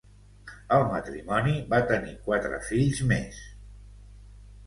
El 0.77 0.85
matrimoni 0.93 1.53
va 1.73 1.81
tenir 1.91 2.15
quatre 2.29 2.59
fills 2.71 3.03
més: 3.13 3.37